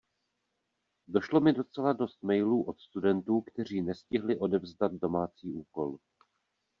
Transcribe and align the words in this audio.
Došlo 1.07 1.39
mi 1.41 1.53
docela 1.53 1.93
dost 1.93 2.23
mailů 2.23 2.63
od 2.63 2.79
studentů, 2.79 3.41
kteří 3.41 3.81
nestihli 3.81 4.39
odevzdat 4.39 4.93
domácí 4.93 5.53
úkol. 5.53 5.97